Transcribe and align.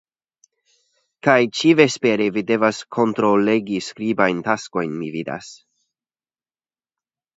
Kaj 1.27 1.35
ĉi-vespere 1.59 2.27
vi 2.37 2.43
devas 2.53 2.79
kontrollegi 2.97 3.83
skribajn 3.91 4.41
taskojn, 4.49 4.97
mi 5.03 5.13
vidas. 5.19 5.53